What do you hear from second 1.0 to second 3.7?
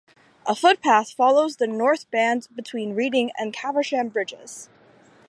follows the north band between Reading and